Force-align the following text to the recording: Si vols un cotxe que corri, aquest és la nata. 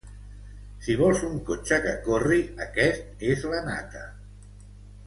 Si 0.85 0.95
vols 1.01 1.21
un 1.27 1.35
cotxe 1.51 1.79
que 1.85 1.93
corri, 2.09 2.41
aquest 2.67 3.25
és 3.35 3.47
la 3.55 3.65
nata. 3.71 4.07